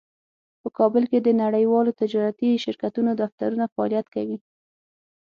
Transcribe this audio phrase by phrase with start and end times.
[0.61, 4.37] په کابل کې د نړیوالو تجارتي شرکتونو دفترونه فعالیت کوي